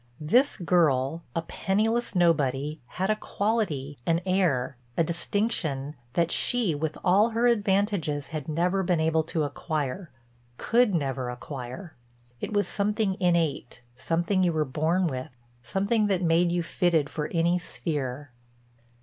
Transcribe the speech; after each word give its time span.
This 0.19 0.57
girl—a 0.57 1.43
penniless 1.43 2.15
nobody—had 2.15 3.11
a 3.11 3.15
quality, 3.15 3.99
an 4.07 4.19
air, 4.25 4.75
a 4.97 5.03
distinction, 5.03 5.93
that 6.13 6.31
she 6.31 6.73
with 6.73 6.97
all 7.03 7.29
her 7.29 7.45
advantages 7.45 8.29
had 8.29 8.47
never 8.49 8.81
been 8.81 8.99
able 8.99 9.21
to 9.25 9.43
acquire, 9.43 10.09
could 10.57 10.95
never 10.95 11.29
acquire. 11.29 11.93
It 12.39 12.51
was 12.51 12.67
something 12.67 13.15
innate, 13.19 13.83
something 13.95 14.41
you 14.41 14.53
were 14.53 14.65
born 14.65 15.05
with, 15.05 15.29
something 15.61 16.07
that 16.07 16.23
made 16.23 16.51
you 16.51 16.63
fitted 16.63 17.07
for 17.07 17.27
any 17.27 17.59
sphere. 17.59 18.31